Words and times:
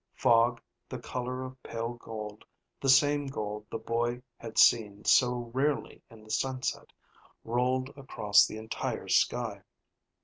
Fog 0.15 0.59
the 0.89 0.97
color 0.97 1.43
of 1.45 1.61
pale 1.61 1.93
gold, 1.93 2.43
the 2.79 2.89
same 2.89 3.27
gold 3.27 3.67
the 3.69 3.77
boy 3.77 4.23
had 4.35 4.57
seen 4.57 5.05
so 5.05 5.51
rarely 5.53 6.01
in 6.09 6.23
the 6.23 6.31
sunset, 6.31 6.87
rolled 7.43 7.95
across 7.95 8.47
the 8.47 8.57
entire 8.57 9.07
sky. 9.07 9.61